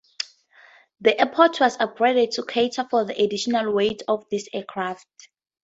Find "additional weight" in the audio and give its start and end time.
3.21-4.01